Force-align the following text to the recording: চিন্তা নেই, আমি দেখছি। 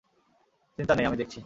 চিন্তা 0.77 0.93
নেই, 0.95 1.05
আমি 1.05 1.17
দেখছি। 1.17 1.39